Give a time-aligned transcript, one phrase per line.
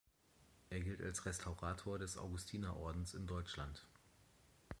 [0.71, 3.85] Er gilt als Restaurator des Augustinerordens in Deutschland.